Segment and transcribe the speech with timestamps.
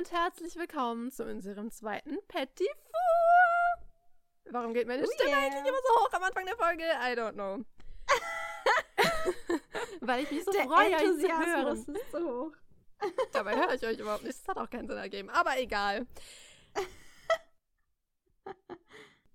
[0.00, 3.86] und herzlich willkommen zu unserem zweiten Petit Four.
[4.50, 5.40] Warum geht meine Oh Stimme yeah.
[5.40, 6.84] eigentlich immer so hoch am Anfang der Folge?
[6.84, 7.62] I don't know.
[10.00, 11.76] Weil ich mich so Der freue, euch zu hören.
[11.76, 12.52] ist so hoch.
[13.32, 14.38] Dabei höre ich euch überhaupt nicht.
[14.38, 15.28] Das hat auch keinen Sinn ergeben.
[15.28, 16.06] Aber egal.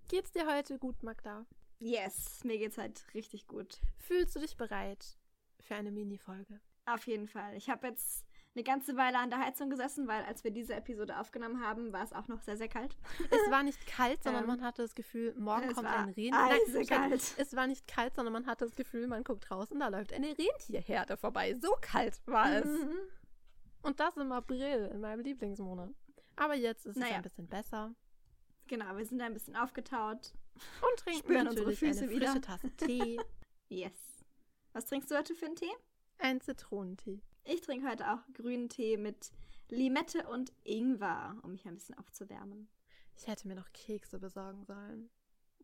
[0.08, 1.45] Geht's dir heute gut, Magda?
[1.77, 3.77] Yes, mir geht's halt richtig gut.
[4.00, 5.20] Fühlst du dich bereit
[5.59, 6.59] für eine Mini-Folge?
[6.88, 7.55] Auf jeden Fall.
[7.55, 11.20] Ich habe jetzt eine ganze Weile an der Heizung gesessen, weil als wir diese Episode
[11.20, 12.95] aufgenommen haben, war es auch noch sehr, sehr kalt.
[13.30, 17.22] Es war nicht kalt, sondern Ähm, man hatte das Gefühl, morgen es kommt ein eisekalt.
[17.22, 17.40] stopp.
[17.40, 20.36] es war nicht kalt, sondern man hatte das Gefühl, man guckt und da läuft eine
[20.38, 21.55] Rentierherde vorbei.
[21.62, 22.66] So kalt war es.
[22.66, 22.95] Mhm.
[23.81, 25.90] Und das im April, in meinem Lieblingsmonat.
[26.38, 27.17] Aber jetzt ist es Naja.
[27.17, 27.94] ein bisschen besser.
[28.67, 30.34] Genau, wir sind ein bisschen aufgetaut.
[30.81, 32.28] Und trinken Spüren unsere natürlich Füße eine wieder.
[32.28, 33.20] frische Tasse Tee.
[33.70, 33.94] Yes.
[34.73, 35.72] Was trinkst du heute für einen Tee?
[36.20, 37.22] ein Zitronentee.
[37.46, 39.32] Ich trinke heute auch grünen Tee mit
[39.70, 42.68] Limette und Ingwer, um mich ein bisschen aufzuwärmen.
[43.16, 45.10] Ich hätte mir noch Kekse besorgen sollen.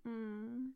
[0.03, 0.75] Mm.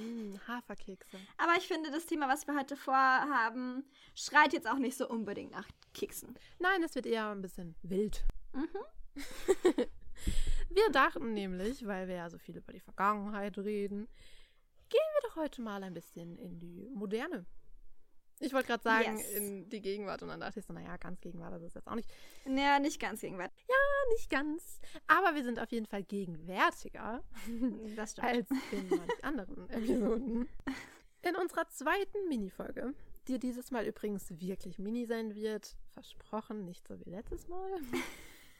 [0.00, 1.18] Mm, Haferkekse.
[1.36, 3.84] Aber ich finde, das Thema, was wir heute vorhaben,
[4.14, 6.34] schreit jetzt auch nicht so unbedingt nach Keksen.
[6.58, 8.24] Nein, es wird eher ein bisschen wild.
[8.52, 8.68] Mhm.
[10.70, 14.08] Wir dachten nämlich, weil wir ja so viel über die Vergangenheit reden,
[14.88, 17.46] gehen wir doch heute mal ein bisschen in die Moderne.
[18.38, 19.30] Ich wollte gerade sagen, Yes.
[19.34, 21.94] in die Gegenwart und dann dachte ich so, naja, ganz Gegenwart, das ist jetzt auch
[21.94, 22.10] nicht,
[22.44, 23.66] Ja, nicht ganz gegenwärtig.
[24.12, 24.78] nicht ganz.
[25.06, 27.22] Aber wir sind auf jeden Fall gegenwärtiger
[28.20, 30.48] als in manch anderen Episoden.
[31.22, 32.94] In unserer zweiten Minifolge,
[33.26, 37.70] die dieses Mal übrigens wirklich mini sein wird, versprochen, nicht so wie letztes Mal,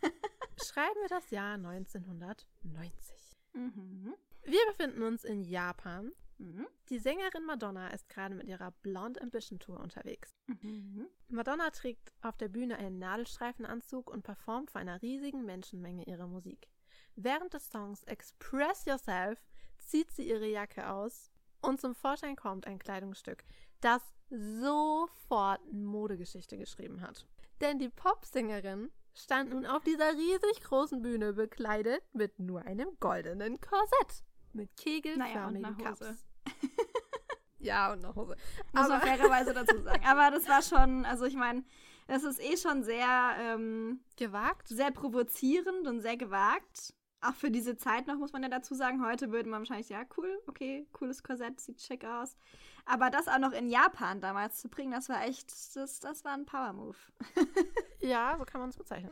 [0.65, 3.37] schreiben wir das Jahr 1990.
[3.53, 4.15] Mhm.
[4.45, 6.13] Wir befinden uns in Japan.
[6.39, 6.67] Mhm.
[6.89, 10.37] Die Sängerin Madonna ist gerade mit ihrer Blonde Ambition Tour unterwegs.
[10.47, 11.09] Mhm.
[11.29, 16.69] Madonna trägt auf der Bühne einen Nadelstreifenanzug und performt vor einer riesigen Menschenmenge ihre Musik.
[17.15, 19.39] Während des Songs Express Yourself
[19.79, 21.31] zieht sie ihre Jacke aus
[21.63, 23.45] und zum Vorschein kommt ein Kleidungsstück,
[23.81, 27.27] das sofort Modegeschichte geschrieben hat.
[27.61, 33.61] Denn die Popsängerin stand nun auf dieser riesig großen Bühne bekleidet mit nur einem goldenen
[33.61, 34.26] Korsett
[34.57, 34.71] mit
[35.17, 35.85] Naja, und kegelförmigen Hose.
[35.85, 36.25] Cups.
[37.59, 38.37] ja, und eine Hose.
[38.73, 40.05] Muss man Aber- fairerweise dazu sagen.
[40.07, 41.65] Aber das war schon, also ich meine,
[42.09, 44.69] das ist eh schon sehr, ähm, Gewagt?
[44.69, 46.95] sehr provozierend und sehr gewagt.
[47.23, 49.05] Auch für diese Zeit noch, muss man ja dazu sagen.
[49.05, 52.37] Heute würde man wahrscheinlich, ja, cool, okay, cooles Korsett, sieht schick aus.
[52.85, 56.35] Aber das auch noch in Japan damals zu bringen, das war echt, das, das war
[56.35, 56.97] ein Power-Move.
[58.01, 59.11] Ja, so kann man es bezeichnen.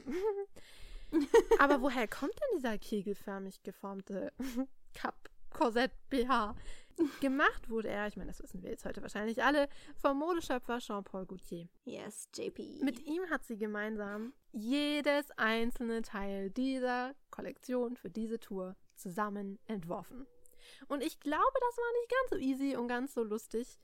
[1.59, 4.33] Aber woher kommt denn dieser kegelförmig geformte
[4.95, 6.55] Cup, Korsett, BH?
[7.21, 11.27] Gemacht wurde er, ich meine, das wissen wir jetzt heute wahrscheinlich alle, vom Modeschöpfer Jean-Paul
[11.27, 11.69] Gaultier.
[11.85, 12.81] Yes, JP.
[12.83, 20.27] Mit ihm hat sie gemeinsam jedes einzelne Teil dieser Kollektion für diese Tour zusammen entworfen.
[20.87, 23.81] Und ich glaube, das war nicht ganz so easy und ganz so lustig,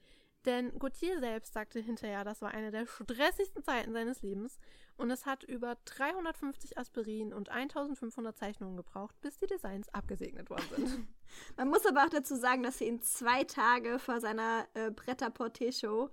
[0.47, 4.59] denn Gauthier selbst sagte hinterher, das war eine der stressigsten Zeiten seines Lebens
[4.97, 10.65] und es hat über 350 Aspirin und 1500 Zeichnungen gebraucht, bis die Designs abgesegnet worden
[10.77, 11.09] sind.
[11.57, 16.11] Man muss aber auch dazu sagen, dass sie ihn zwei Tage vor seiner äh, Pret-à-Porter-Show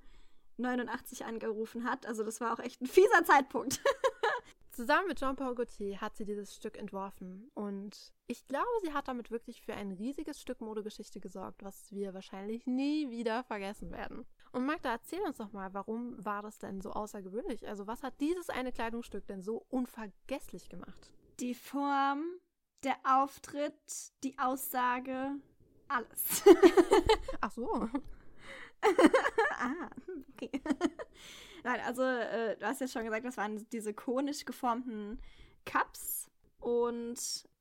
[0.58, 2.06] 89 angerufen hat.
[2.06, 3.82] Also das war auch echt ein fieser Zeitpunkt.
[4.72, 9.32] Zusammen mit Jean-Paul Gaultier hat sie dieses Stück entworfen und ich glaube, sie hat damit
[9.32, 14.28] wirklich für ein riesiges Stück Modegeschichte gesorgt, was wir wahrscheinlich nie wieder vergessen werden.
[14.52, 17.68] Und Magda, erzähl uns doch mal, warum war das denn so außergewöhnlich?
[17.68, 21.12] Also was hat dieses eine Kleidungsstück denn so unvergesslich gemacht?
[21.40, 22.24] Die Form,
[22.84, 23.74] der Auftritt,
[24.24, 25.36] die Aussage,
[25.88, 26.44] alles.
[27.42, 27.90] Ach so.
[29.60, 29.90] ah,
[30.34, 30.52] okay.
[31.64, 35.20] Nein, also äh, du hast ja schon gesagt, das waren diese konisch geformten
[35.66, 36.30] Cups.
[36.60, 37.16] Und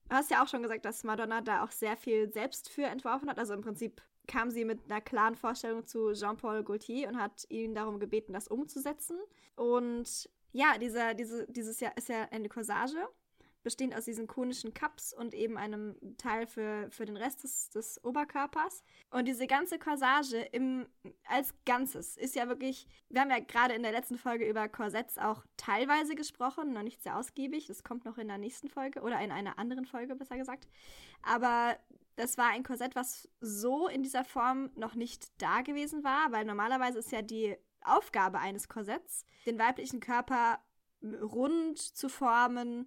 [0.09, 3.29] du hast ja auch schon gesagt, dass Madonna da auch sehr viel selbst für entworfen
[3.29, 3.39] hat.
[3.39, 7.75] Also im Prinzip kam sie mit einer klaren Vorstellung zu Jean-Paul Gaultier und hat ihn
[7.75, 9.19] darum gebeten, das umzusetzen.
[9.55, 13.09] Und ja, dieser, diese, dieses Jahr ist ja eine Corsage,
[13.67, 18.05] bestehend aus diesen konischen Cups und eben einem Teil für, für den Rest des, des
[18.05, 18.85] Oberkörpers.
[19.11, 20.87] Und diese ganze Corsage im,
[21.27, 25.19] als Ganzes ist ja wirklich, wir haben ja gerade in der letzten Folge über Korsetts
[25.19, 29.19] auch teilweise gesprochen, noch nicht sehr ausgiebig, das kommt noch in der nächsten Folge oder
[29.19, 30.69] in einer anderen Folge, besser gesagt.
[31.25, 31.77] Aber
[32.15, 36.45] das war ein Korsett, was so in dieser Form noch nicht da gewesen war, weil
[36.45, 40.61] normalerweise ist ja die Aufgabe eines Korsetts, den weiblichen Körper
[41.03, 42.87] rund zu formen,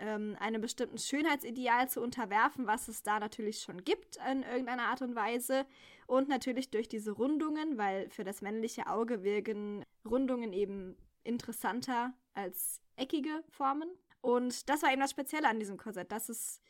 [0.00, 5.02] ähm, einem bestimmten Schönheitsideal zu unterwerfen, was es da natürlich schon gibt in irgendeiner Art
[5.02, 5.66] und Weise.
[6.06, 12.80] Und natürlich durch diese Rundungen, weil für das männliche Auge wirken Rundungen eben interessanter als
[12.96, 13.88] eckige Formen.
[14.20, 16.60] Und das war eben das Spezielle an diesem Korsett, dass es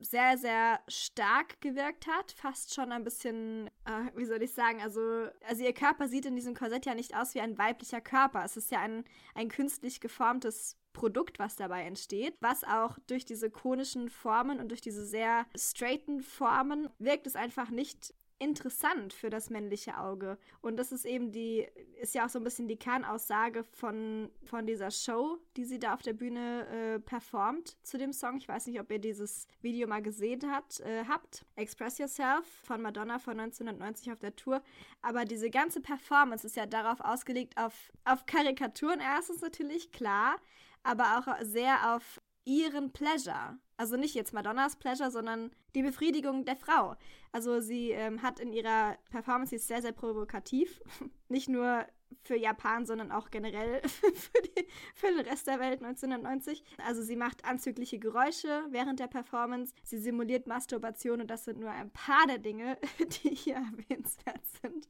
[0.00, 2.32] sehr, sehr stark gewirkt hat.
[2.32, 5.00] Fast schon ein bisschen, äh, wie soll ich sagen, also,
[5.46, 8.44] also ihr Körper sieht in diesem Korsett ja nicht aus wie ein weiblicher Körper.
[8.44, 13.50] Es ist ja ein, ein künstlich geformtes Produkt, was dabei entsteht, was auch durch diese
[13.50, 19.50] konischen Formen und durch diese sehr straighten Formen wirkt es einfach nicht interessant für das
[19.50, 20.38] männliche Auge.
[20.60, 21.66] Und das ist eben die,
[22.00, 25.94] ist ja auch so ein bisschen die Kernaussage von, von dieser Show, die sie da
[25.94, 28.36] auf der Bühne äh, performt zu dem Song.
[28.36, 31.46] Ich weiß nicht, ob ihr dieses Video mal gesehen hat, äh, habt.
[31.56, 34.62] Express Yourself von Madonna von 1990 auf der Tour.
[35.00, 40.36] Aber diese ganze Performance ist ja darauf ausgelegt, auf, auf Karikaturen erstens natürlich, klar,
[40.82, 43.58] aber auch sehr auf ihren Pleasure.
[43.76, 46.96] Also nicht jetzt Madonnas Pleasure, sondern die Befriedigung der Frau.
[47.32, 50.80] Also sie ähm, hat in ihrer Performance, sie ist sehr, sehr provokativ.
[51.28, 51.84] nicht nur
[52.22, 56.64] für Japan, sondern auch generell für, die, für, den Rest der Welt 1990.
[56.86, 59.74] Also sie macht anzügliche Geräusche während der Performance.
[59.82, 62.78] Sie simuliert Masturbation und das sind nur ein paar der Dinge,
[63.22, 64.88] die hier erwähnenswert sind.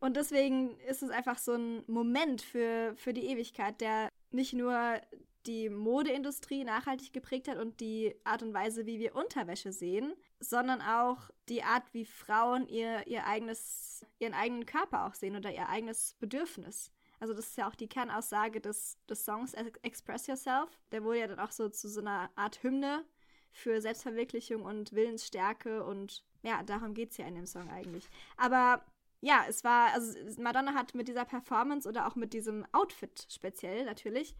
[0.00, 5.00] Und deswegen ist es einfach so ein Moment für, für die Ewigkeit, der nicht nur
[5.48, 10.80] die Modeindustrie nachhaltig geprägt hat und die Art und Weise, wie wir Unterwäsche sehen, sondern
[10.82, 15.68] auch die Art, wie Frauen ihr, ihr eigenes, ihren eigenen Körper auch sehen oder ihr
[15.68, 16.92] eigenes Bedürfnis.
[17.18, 20.78] Also das ist ja auch die Kernaussage des, des Songs Express Yourself.
[20.92, 23.04] Der wurde ja dann auch so zu so einer Art Hymne
[23.50, 28.08] für Selbstverwirklichung und Willensstärke und ja, darum geht es ja in dem Song eigentlich.
[28.36, 28.84] Aber
[29.20, 33.84] ja, es war, also Madonna hat mit dieser Performance oder auch mit diesem Outfit speziell
[33.84, 34.36] natürlich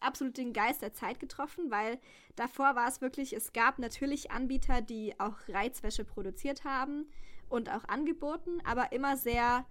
[0.00, 1.98] absolut den Geist der Zeit getroffen, weil
[2.36, 7.06] davor war es wirklich, es gab natürlich Anbieter, die auch Reizwäsche produziert haben
[7.48, 9.66] und auch angeboten, aber immer sehr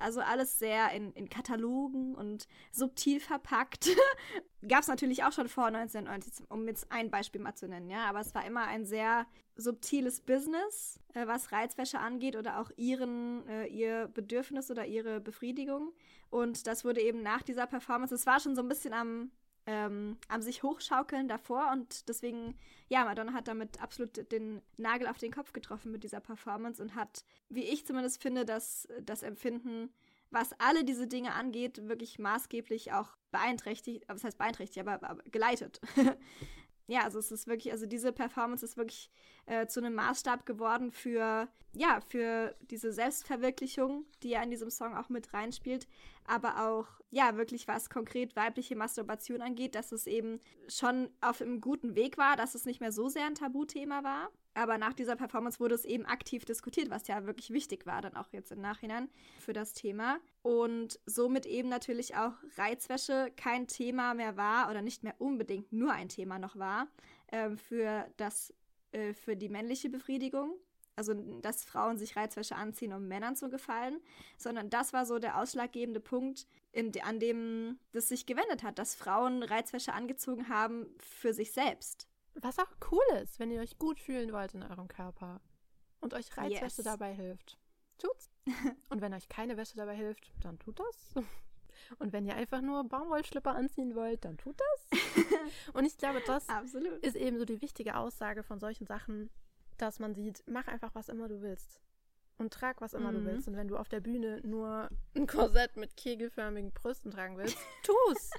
[0.00, 3.88] also alles sehr in, in Katalogen und subtil verpackt.
[4.68, 8.08] Gab es natürlich auch schon vor 1990, um jetzt ein Beispiel mal zu nennen, ja.
[8.08, 9.26] Aber es war immer ein sehr
[9.56, 15.92] subtiles Business, äh, was Reizwäsche angeht oder auch ihren, äh, ihr Bedürfnis oder ihre Befriedigung.
[16.28, 19.30] Und das wurde eben nach dieser Performance, es war schon so ein bisschen am,
[19.66, 22.56] ähm, am sich hochschaukeln davor und deswegen,
[22.88, 26.94] ja, Madonna hat damit absolut den Nagel auf den Kopf getroffen mit dieser Performance und
[26.94, 29.92] hat, wie ich zumindest finde, das, das Empfinden,
[30.30, 35.80] was alle diese Dinge angeht, wirklich maßgeblich auch beeinträchtigt, was heißt beeinträchtigt, aber, aber geleitet.
[36.86, 39.10] ja, also es ist wirklich, also diese Performance ist wirklich
[39.50, 44.96] äh, zu einem Maßstab geworden für, ja, für diese Selbstverwirklichung, die ja in diesem Song
[44.96, 45.88] auch mit reinspielt,
[46.24, 50.38] aber auch, ja, wirklich was konkret weibliche Masturbation angeht, dass es eben
[50.68, 54.30] schon auf einem guten Weg war, dass es nicht mehr so sehr ein Tabuthema war.
[54.54, 58.16] Aber nach dieser Performance wurde es eben aktiv diskutiert, was ja wirklich wichtig war, dann
[58.16, 59.08] auch jetzt im Nachhinein
[59.40, 60.18] für das Thema.
[60.42, 65.92] Und somit eben natürlich auch Reizwäsche kein Thema mehr war oder nicht mehr unbedingt nur
[65.92, 66.88] ein Thema noch war
[67.28, 68.52] äh, für, das,
[68.92, 70.54] äh, für die männliche Befriedigung.
[70.96, 74.00] Also, dass Frauen sich Reizwäsche anziehen, um Männern zu gefallen,
[74.36, 78.94] sondern das war so der ausschlaggebende Punkt, in, an dem das sich gewendet hat, dass
[78.94, 83.98] Frauen Reizwäsche angezogen haben für sich selbst was auch cool ist, wenn ihr euch gut
[83.98, 85.40] fühlen wollt in eurem Körper
[86.00, 86.84] und euch Reizwäsche yes.
[86.84, 87.58] dabei hilft.
[87.98, 88.30] Tut's.
[88.88, 91.24] und wenn euch keine Wäsche dabei hilft, dann tut das.
[91.98, 95.00] Und wenn ihr einfach nur Baumwollschlipper anziehen wollt, dann tut das.
[95.72, 96.98] und ich glaube, das Absolut.
[97.04, 99.30] ist eben so die wichtige Aussage von solchen Sachen,
[99.78, 101.80] dass man sieht, mach einfach, was immer du willst.
[102.38, 103.16] Und trag, was immer mhm.
[103.16, 103.48] du willst.
[103.48, 108.30] Und wenn du auf der Bühne nur ein Korsett mit kegelförmigen Brüsten tragen willst, tu's.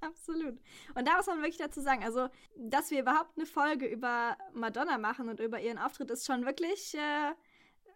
[0.00, 0.58] Absolut.
[0.94, 4.98] Und da muss man wirklich dazu sagen, also, dass wir überhaupt eine Folge über Madonna
[4.98, 7.34] machen und über ihren Auftritt, ist schon wirklich äh,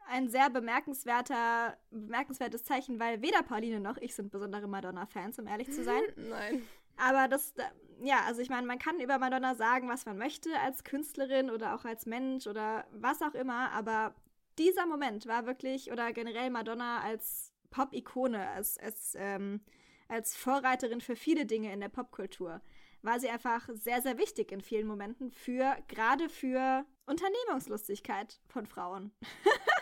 [0.09, 5.71] ein sehr bemerkenswerter, bemerkenswertes Zeichen, weil weder Pauline noch ich sind besondere Madonna-Fans, um ehrlich
[5.73, 6.03] zu sein.
[6.17, 6.63] Nein.
[6.97, 7.55] Aber das,
[8.03, 11.75] ja, also ich meine, man kann über Madonna sagen, was man möchte als Künstlerin oder
[11.75, 14.15] auch als Mensch oder was auch immer, aber
[14.59, 19.61] dieser Moment war wirklich, oder generell Madonna als Pop-Ikone, als, als ähm,
[20.09, 22.61] als Vorreiterin für viele Dinge in der Popkultur
[23.03, 29.13] war sie einfach sehr, sehr wichtig in vielen Momenten für, gerade für Unternehmungslustigkeit von Frauen.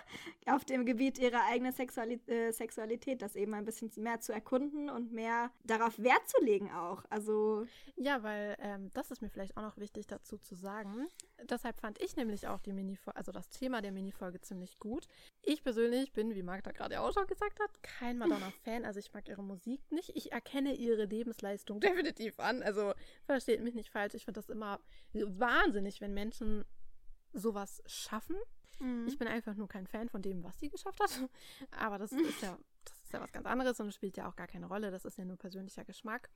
[0.47, 4.91] auf dem Gebiet ihrer eigenen Sexuali äh, Sexualität, das eben ein bisschen mehr zu erkunden
[4.91, 7.05] und mehr darauf Wert zu legen auch.
[7.11, 7.67] Also
[7.97, 11.07] ja, weil ähm, das ist mir vielleicht auch noch wichtig dazu zu sagen.
[11.45, 15.07] Deshalb fand ich nämlich auch die Mini also das Thema der Minifolge ziemlich gut.
[15.43, 18.85] Ich persönlich bin, wie Magda gerade auch schon gesagt hat, kein Madonna-Fan.
[18.85, 20.11] Also ich mag ihre Musik nicht.
[20.15, 22.63] Ich erkenne ihre Lebensleistung definitiv an.
[22.63, 24.15] Also versteht mich nicht falsch.
[24.15, 24.81] Ich finde das immer
[25.13, 26.65] wahnsinnig, wenn Menschen
[27.33, 28.37] sowas schaffen.
[28.83, 29.07] Mhm.
[29.07, 31.11] Ich bin einfach nur kein Fan von dem, was sie geschafft hat.
[31.71, 34.49] Aber das ist ja, das ist ja was ganz anderes und spielt ja auch gar
[34.49, 34.91] keine Rolle.
[34.91, 36.29] Das ist ja nur persönlicher Geschmack.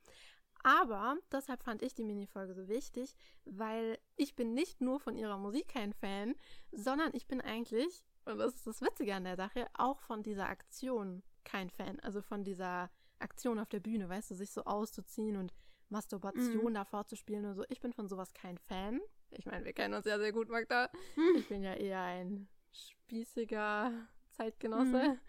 [0.63, 5.37] Aber deshalb fand ich die Minifolge so wichtig, weil ich bin nicht nur von ihrer
[5.37, 6.35] Musik kein Fan,
[6.71, 10.47] sondern ich bin eigentlich, und das ist das Witzige an der Sache, auch von dieser
[10.47, 11.99] Aktion kein Fan.
[11.99, 12.89] Also von dieser
[13.19, 15.53] Aktion auf der Bühne, weißt du, sich so auszuziehen und
[15.89, 16.73] Masturbation mhm.
[16.73, 17.63] da vorzuspielen und so.
[17.69, 18.99] Ich bin von sowas kein Fan.
[19.31, 20.89] Ich meine, wir kennen uns ja sehr gut, Magda.
[21.15, 21.35] Mhm.
[21.37, 23.91] Ich bin ja eher ein spießiger
[24.29, 25.09] Zeitgenosse.
[25.09, 25.19] Mhm.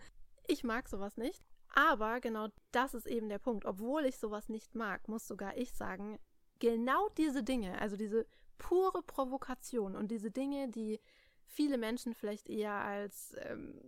[0.46, 1.42] Ich mag sowas nicht.
[1.74, 3.64] Aber genau das ist eben der Punkt.
[3.66, 6.18] Obwohl ich sowas nicht mag, muss sogar ich sagen,
[6.58, 8.26] genau diese Dinge, also diese
[8.56, 11.00] pure Provokation und diese Dinge, die
[11.46, 13.80] viele Menschen vielleicht eher als, ähm,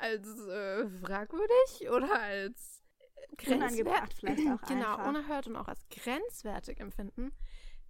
[0.00, 2.82] als äh, fragwürdig oder als
[3.36, 5.08] grenzwertig vielleicht auch genau einfach.
[5.08, 7.32] unerhört und auch als grenzwertig empfinden,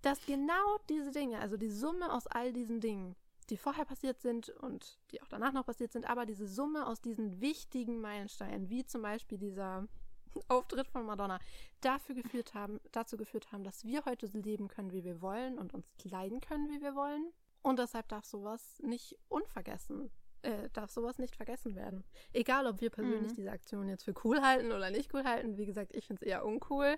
[0.03, 3.17] dass genau diese Dinge, also die Summe aus all diesen Dingen,
[3.51, 7.01] die vorher passiert sind und die auch danach noch passiert sind, aber diese Summe aus
[7.01, 9.87] diesen wichtigen Meilensteinen, wie zum Beispiel dieser
[10.49, 11.39] Auftritt von Madonna,
[11.81, 15.59] dafür geführt haben, dazu geführt haben, dass wir heute so leben können, wie wir wollen
[15.59, 17.33] und uns kleiden können, wie wir wollen.
[17.63, 20.11] Und deshalb darf sowas nicht unvergessen,
[20.43, 22.05] äh, darf sowas nicht vergessen werden.
[22.33, 23.37] Egal, ob wir persönlich mhm.
[23.37, 25.57] diese Aktion jetzt für cool halten oder nicht cool halten.
[25.57, 26.97] Wie gesagt, ich finde es eher uncool.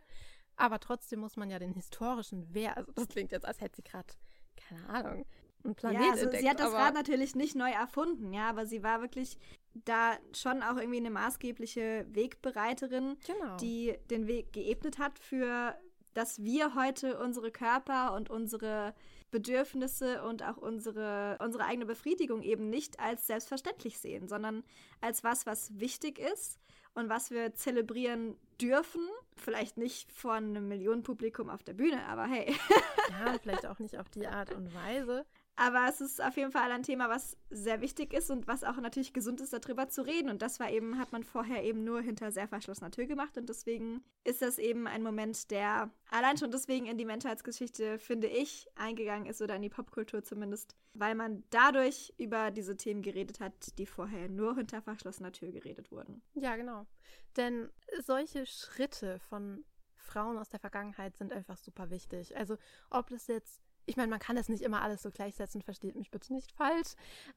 [0.60, 3.82] Aber trotzdem muss man ja den historischen Wert, also das klingt jetzt, als hätte sie
[3.82, 4.12] gerade,
[4.56, 5.24] keine Ahnung,
[5.64, 8.66] einen Planet ja, also entdeckt, sie hat das Rad natürlich nicht neu erfunden, ja, aber
[8.66, 9.38] sie war wirklich
[9.72, 13.56] da schon auch irgendwie eine maßgebliche Wegbereiterin, genau.
[13.56, 15.74] die den Weg geebnet hat für,
[16.12, 18.94] dass wir heute unsere Körper und unsere
[19.30, 24.62] Bedürfnisse und auch unsere, unsere eigene Befriedigung eben nicht als selbstverständlich sehen, sondern
[25.00, 26.58] als was, was wichtig ist
[26.94, 29.02] und was wir zelebrieren dürfen.
[29.36, 32.54] Vielleicht nicht vor einem Millionenpublikum auf der Bühne, aber hey.
[33.10, 35.24] ja, vielleicht auch nicht auf die Art und Weise.
[35.60, 38.78] Aber es ist auf jeden Fall ein Thema, was sehr wichtig ist und was auch
[38.78, 40.30] natürlich gesund ist, darüber zu reden.
[40.30, 43.36] Und das war eben, hat man vorher eben nur hinter sehr verschlossener Tür gemacht.
[43.36, 48.26] Und deswegen ist das eben ein Moment, der allein schon deswegen in die Menschheitsgeschichte, finde
[48.26, 53.40] ich, eingegangen ist oder in die Popkultur zumindest, weil man dadurch über diese Themen geredet
[53.40, 56.22] hat, die vorher nur hinter verschlossener Tür geredet wurden.
[56.32, 56.86] Ja, genau.
[57.36, 57.68] Denn
[58.02, 59.62] solche Schritte von
[59.94, 62.34] Frauen aus der Vergangenheit sind einfach super wichtig.
[62.34, 62.56] Also
[62.88, 66.12] ob das jetzt ich meine, man kann das nicht immer alles so gleichsetzen, versteht mich
[66.12, 66.94] bitte nicht falsch.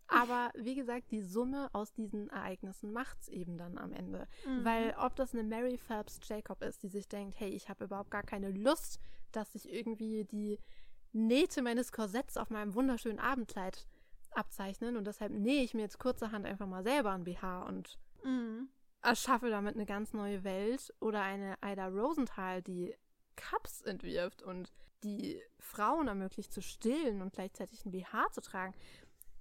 [0.08, 4.28] Aber wie gesagt, die Summe aus diesen Ereignissen macht es eben dann am Ende.
[4.46, 4.64] Mhm.
[4.64, 8.12] Weil ob das eine Mary Phelps Jacob ist, die sich denkt, hey, ich habe überhaupt
[8.12, 9.00] gar keine Lust,
[9.32, 10.60] dass ich irgendwie die
[11.12, 13.88] Nähte meines Korsetts auf meinem wunderschönen Abendkleid
[14.32, 18.70] abzeichnen und deshalb nähe ich mir jetzt kurzerhand einfach mal selber ein BH und mhm.
[19.02, 20.94] erschaffe damit eine ganz neue Welt.
[21.00, 22.96] Oder eine Ida Rosenthal, die
[23.36, 24.72] Cups entwirft und
[25.04, 28.74] die Frauen ermöglicht zu stillen und gleichzeitig ein BH zu tragen.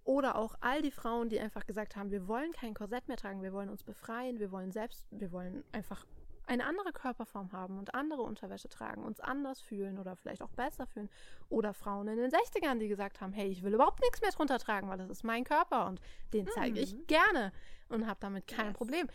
[0.05, 3.43] Oder auch all die Frauen, die einfach gesagt haben, wir wollen kein Korsett mehr tragen,
[3.43, 6.05] wir wollen uns befreien, wir wollen selbst, wir wollen einfach
[6.47, 10.87] eine andere Körperform haben und andere Unterwäsche tragen, uns anders fühlen oder vielleicht auch besser
[10.87, 11.09] fühlen.
[11.49, 14.59] Oder Frauen in den 60ern, die gesagt haben, hey, ich will überhaupt nichts mehr drunter
[14.59, 16.01] tragen, weil das ist mein Körper und
[16.33, 16.85] den zeige mhm.
[16.85, 17.53] ich gerne
[17.89, 18.77] und habe damit kein yes.
[18.77, 19.09] Problem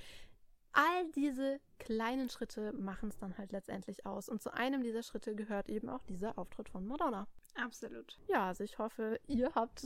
[0.78, 4.30] all diese kleinen Schritte machen es dann halt letztendlich aus.
[4.30, 7.28] Und zu einem dieser Schritte gehört eben auch dieser Auftritt von Madonna.
[7.56, 8.20] Absolut.
[8.28, 9.84] Ja, also ich hoffe, ihr habt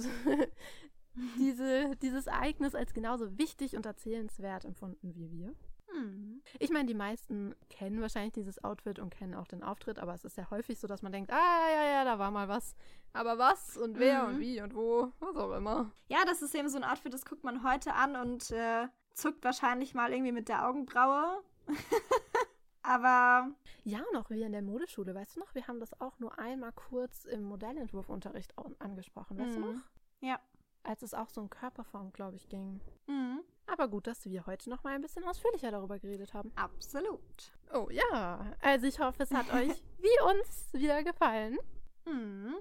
[1.40, 5.56] diese, dieses Ereignis als genauso wichtig und erzählenswert empfunden wie wir.
[5.94, 6.42] Mhm.
[6.60, 10.26] Ich meine, die meisten kennen wahrscheinlich dieses Outfit und kennen auch den Auftritt, aber es
[10.26, 12.76] ist ja häufig so, dass man denkt, ah ja, ja, da war mal was.
[13.14, 14.30] Aber was und wer mhm.
[14.30, 15.92] und wie und wo, was auch immer.
[16.10, 19.44] Ja, das ist eben so ein Outfit, das guckt man heute an und äh, zuckt
[19.44, 21.44] wahrscheinlich mal irgendwie mit der Augenbraue.
[22.84, 23.52] Aber.
[23.84, 25.56] Ja, noch wie in der Modeschule, weißt du noch?
[25.56, 29.62] Wir haben das auch nur einmal kurz im Modellentwurfunterricht angesprochen, weißt mhm.
[29.62, 29.82] du noch?
[30.20, 30.40] Ja.
[30.84, 32.82] Als es auch so um Körperform, glaube ich, ging.
[33.08, 33.42] Mhm.
[33.68, 36.52] Aber gut, dass wir heute noch mal ein bisschen ausführlicher darüber geredet haben.
[36.56, 37.54] Absolut.
[37.74, 41.58] Oh ja, also ich hoffe, es hat euch wie uns wieder gefallen.
[42.06, 42.56] Mhm.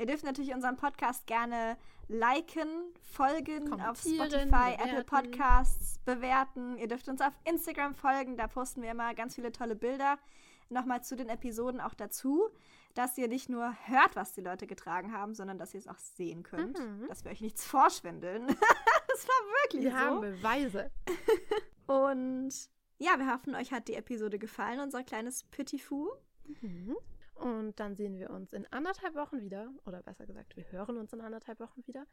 [0.00, 1.76] Ihr dürft natürlich unseren Podcast gerne
[2.08, 2.66] liken,
[3.12, 4.80] folgen auf Spotify, bewerten.
[4.80, 6.78] Apple Podcasts, bewerten.
[6.78, 10.18] Ihr dürft uns auf Instagram folgen, da posten wir immer ganz viele tolle Bilder.
[10.70, 12.48] Nochmal zu den Episoden auch dazu,
[12.94, 15.98] dass ihr nicht nur hört, was die Leute getragen haben, sondern dass ihr es auch
[15.98, 16.78] sehen könnt.
[16.78, 17.06] Mhm.
[17.06, 18.46] Dass wir euch nichts vorschwindeln.
[19.08, 19.96] das war wirklich wir so.
[19.96, 20.90] Wir haben Beweise.
[21.86, 22.54] Und
[22.96, 26.08] ja, wir hoffen, euch hat die Episode gefallen, unser kleines Petit Fou.
[26.62, 26.96] Mhm.
[27.40, 29.72] Und dann sehen wir uns in anderthalb Wochen wieder.
[29.86, 32.06] Oder besser gesagt, wir hören uns in anderthalb Wochen wieder.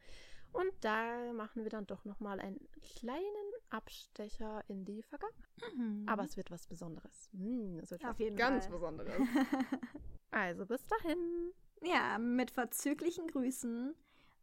[0.52, 2.58] Und da machen wir dann doch nochmal einen
[2.96, 5.74] kleinen Abstecher in die Vergangenheit.
[5.76, 6.08] Mhm.
[6.08, 7.28] Aber es wird was Besonderes.
[7.32, 8.72] Mhm, es wird Auf was ganz Fall.
[8.72, 9.12] Besonderes.
[10.30, 11.52] also bis dahin.
[11.82, 13.94] Ja, mit verzüglichen Grüßen.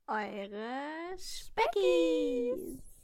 [0.08, 2.95] Eure Speckies.